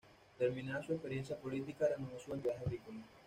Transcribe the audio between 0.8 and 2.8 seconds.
su experiencia política, reanudó sus actividades